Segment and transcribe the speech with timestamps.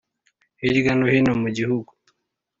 [0.61, 1.91] hirya no hino mu gihugu.